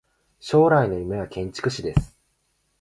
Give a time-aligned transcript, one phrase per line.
[0.39, 2.17] 将来の夢は建築士です。